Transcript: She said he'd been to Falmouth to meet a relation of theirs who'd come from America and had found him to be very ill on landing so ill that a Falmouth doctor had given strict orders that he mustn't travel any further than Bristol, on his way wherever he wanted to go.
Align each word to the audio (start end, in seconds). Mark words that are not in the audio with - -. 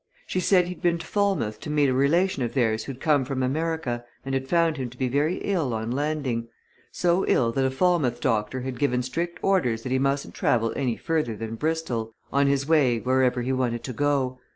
She 0.25 0.39
said 0.39 0.65
he'd 0.67 0.81
been 0.81 0.97
to 0.97 1.05
Falmouth 1.05 1.59
to 1.59 1.69
meet 1.69 1.87
a 1.87 1.93
relation 1.93 2.41
of 2.41 2.55
theirs 2.55 2.85
who'd 2.85 2.99
come 2.99 3.23
from 3.23 3.43
America 3.43 4.03
and 4.25 4.33
had 4.33 4.47
found 4.47 4.77
him 4.77 4.89
to 4.89 4.97
be 4.97 5.07
very 5.07 5.35
ill 5.43 5.75
on 5.75 5.91
landing 5.91 6.47
so 6.91 7.23
ill 7.27 7.51
that 7.51 7.63
a 7.65 7.69
Falmouth 7.69 8.19
doctor 8.19 8.61
had 8.61 8.79
given 8.79 9.03
strict 9.03 9.37
orders 9.43 9.83
that 9.83 9.91
he 9.91 9.99
mustn't 9.99 10.33
travel 10.33 10.73
any 10.75 10.95
further 10.97 11.35
than 11.35 11.53
Bristol, 11.53 12.15
on 12.33 12.47
his 12.47 12.67
way 12.67 12.97
wherever 12.99 13.43
he 13.43 13.53
wanted 13.53 13.83
to 13.83 13.93
go. 13.93 14.39